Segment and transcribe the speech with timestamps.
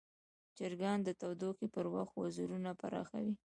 [0.57, 3.33] چرګان د تودوخې پر وخت وزرونه پراخوي.